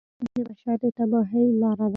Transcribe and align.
جګړه 0.21 0.33
د 0.35 0.39
بشر 0.47 0.75
د 0.81 0.83
تباهۍ 0.97 1.45
لاره 1.61 1.87
ده 1.87 1.89